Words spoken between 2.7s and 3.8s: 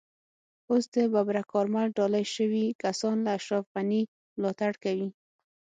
کسان له اشرف